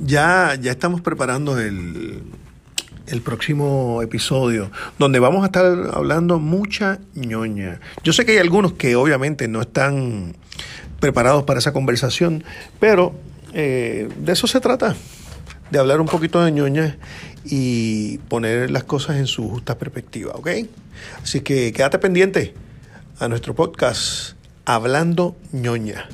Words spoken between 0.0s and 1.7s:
Ya, ya estamos preparando